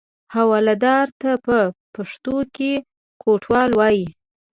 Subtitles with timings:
[0.35, 1.57] حوالهدار ته په
[1.93, 2.71] پښتو کې
[3.23, 4.05] کوټوال وایي.